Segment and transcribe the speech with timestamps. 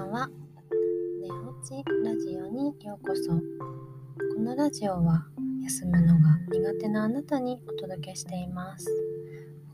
[0.00, 0.28] んは。
[1.20, 3.32] 寝落ちラジオにようこそ。
[3.32, 5.26] このラジオは
[5.62, 8.86] 休むのが苦手なあなたにお届けしています。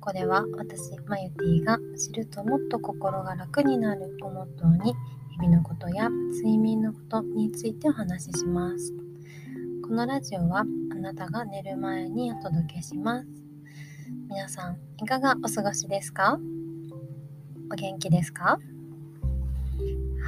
[0.00, 4.94] ここでは私マユティが知るともっと心が楽になるをモットーに
[5.40, 8.94] 日々のことや睡眠のことについてお話しします。
[9.82, 10.64] このラジオはあ
[10.94, 13.28] なたが寝る前にお届けします。
[14.28, 16.38] 皆さんいかがお過ごしですか？
[17.72, 18.58] お元気ですか？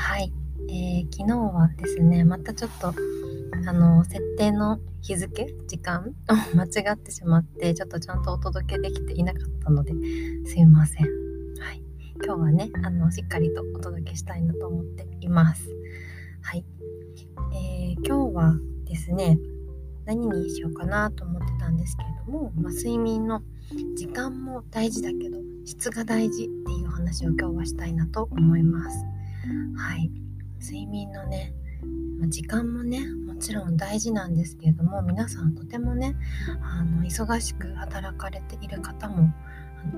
[0.00, 0.32] はい、
[0.70, 2.94] えー、昨日はですねまたちょっと
[3.68, 9.92] あの設定の日付時間を 間違ってしまってちょっとちゃんとお届けできていなかったので
[10.46, 11.82] すいません、はい、
[12.24, 15.68] 今日はねあのしっかりとお届けしたいなと思っています。
[16.40, 16.64] はい、
[17.52, 19.38] えー、今日はですね
[20.06, 23.42] 何にしようかなと思ってたんですけれども、まあ、睡眠の
[23.96, 29.19] 時間も大事だけど質が大事っていう話を今日はしたいなと思います。
[29.76, 30.10] はい。
[30.60, 31.54] 睡眠のね、
[32.28, 36.14] 時間もね、もちろん大事なんですけれども、皆さんとてもね、
[36.62, 39.32] あの忙しく働かれている方も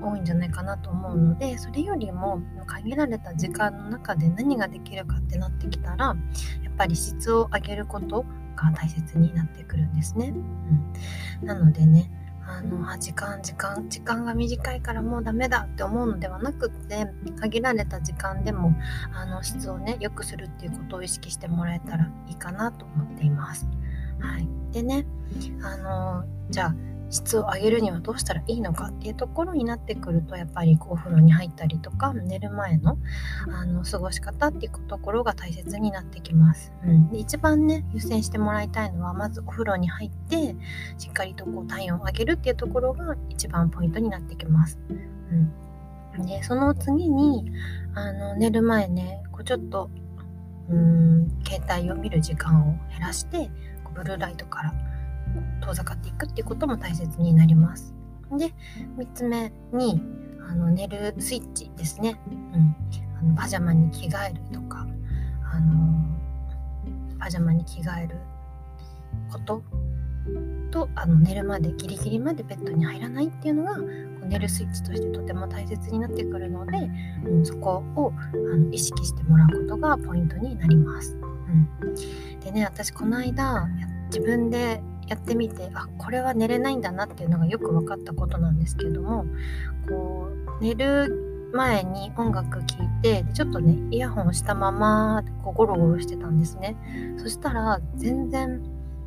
[0.01, 6.13] 多いんじゃないかなと思うのでそれよりも限られた時間の中で何ができるかってなってきたらや
[6.69, 10.33] っぱり質を上げることが大切になってくるんですね。
[11.41, 12.09] うん、なのでね
[12.45, 17.07] あのあ時間時間時間が短いからもうダメだって思うのではなくって
[17.39, 18.73] 限られた時間でも
[19.13, 23.67] あの質をね良くするっていうことを意識してもらえたらいいかなと思っています。
[24.19, 25.05] はい、でね
[25.61, 26.75] あのじゃあ
[27.13, 32.97] 質を上げるにはどうしたらいいのかっていうところになってくるとやっぱりこうお風呂に入ったりとか寝る前の
[33.51, 40.55] あの過ごし方っていうところが大切になってきます、うん、で一番ね優先してもらいたいのはまずお風呂に入って
[40.97, 44.79] しっかりとこう体温を上げるっていうところが一番ポイントになってきます、
[46.17, 47.51] うん、でその次に
[47.93, 49.89] あの寝る前ねこうちょっと
[50.69, 53.51] うん携帯を見る時間を減らして
[53.93, 54.73] ブルーライトから
[55.61, 57.93] 遠ざかっていくっていうことも大切になります。
[58.37, 58.53] で
[58.97, 60.01] 3つ目に
[60.47, 62.19] あの寝るスイッチですね、
[62.53, 62.75] うん、
[63.19, 64.87] あのパジャマに着替えるとか
[65.51, 66.05] あの
[67.19, 68.17] パジャマに着替える
[69.31, 69.63] こと
[70.71, 73.81] とあの寝るまでギリギリまでベッドに入らないっていうのがこ
[74.23, 76.77] う寝るスイッチとしてとても大切になってくるので、
[77.25, 81.17] うん、そこをあの意識してもらうことがポイントになります。
[81.81, 83.67] うん、でね私この間
[84.07, 89.25] 自分でやってみてあこれは寝れないんだなっていうのがよく分かったことなんですけれども
[89.87, 96.75] こう寝る前に音楽聴いてちょっとねイヤホンをしたままこうゴロゴロしてたんですね。
[97.17, 98.61] そしたら全然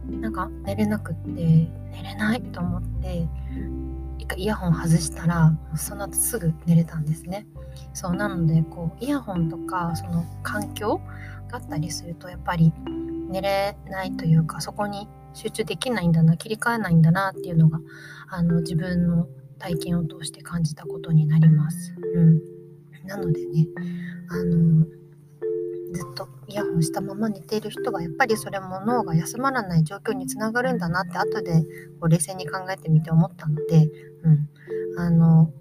[0.08, 1.68] なんか寝れなくって寝
[2.04, 3.28] れないと思って
[4.18, 7.46] 一回イヤホン外したらその後すぐ寝れたんですね。
[7.92, 11.00] そうなのでこうイヤホンとかその環境
[11.48, 12.72] があったりするとやっぱり
[13.28, 17.80] 寝れないというかそこに集中できないんだな切り替えないんだなっていうのが
[18.28, 21.94] あの自分の体験を通して感じたことになります。
[22.14, 22.40] うん、
[23.06, 23.68] なのでね
[24.28, 24.86] あの
[25.92, 31.62] ずっとイヤホンしたまま寝ている人はやっぱりそれも脳が休まらない状況につながるんだなって後で
[32.00, 33.88] こう冷静に考えてみて思ったので、
[34.24, 34.48] うん、
[34.98, 35.52] あの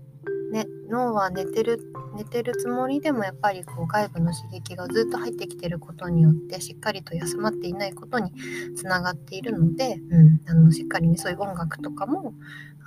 [0.52, 1.80] ね、脳は寝てる
[2.16, 8.32] 寝てるつもりでもやっぱりこう外部の刺激がずっと入ってきてることによってしっかりと休まっていないことに
[8.76, 12.34] つながっているので、うん、あのしっかりねそういう音楽とかも、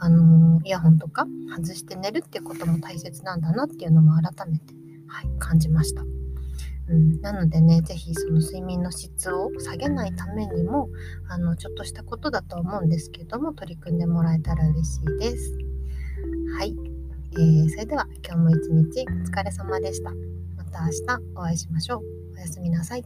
[0.00, 4.74] あのイヤホンとか外して寝るっていうことも大切なんだなっていうのも改めて、
[5.06, 6.02] はい、感じました。
[6.90, 10.88] うん、なのでね、是非その睡眠の質を下げないためにも、
[11.28, 15.58] あの、ちょっとしたことだと思うんですけども、取り組んでもらえたら嬉しいです。
[16.56, 16.87] はい。
[17.32, 20.10] えー、それでは今日も一日お疲れ様でした。
[20.56, 22.02] また明日お会いしましょう。
[22.34, 23.04] おやすみなさい。